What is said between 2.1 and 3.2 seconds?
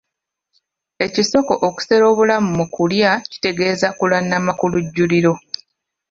obulamu mu kulya